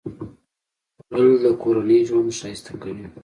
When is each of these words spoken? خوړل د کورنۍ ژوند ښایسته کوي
خوړل 1.05 1.31
د 1.43 1.45
کورنۍ 1.61 1.99
ژوند 2.07 2.29
ښایسته 2.39 2.73
کوي 2.81 3.05